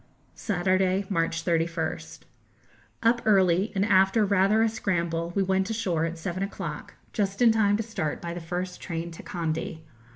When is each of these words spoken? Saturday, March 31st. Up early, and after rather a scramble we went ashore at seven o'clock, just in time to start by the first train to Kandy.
Saturday, 0.33 1.05
March 1.09 1.45
31st. 1.45 2.21
Up 3.03 3.21
early, 3.23 3.71
and 3.75 3.85
after 3.85 4.25
rather 4.25 4.63
a 4.63 4.67
scramble 4.67 5.31
we 5.35 5.43
went 5.43 5.69
ashore 5.69 6.05
at 6.05 6.17
seven 6.17 6.41
o'clock, 6.41 6.95
just 7.13 7.39
in 7.39 7.51
time 7.51 7.77
to 7.77 7.83
start 7.83 8.19
by 8.19 8.33
the 8.33 8.41
first 8.41 8.81
train 8.81 9.11
to 9.11 9.21
Kandy. 9.21 9.81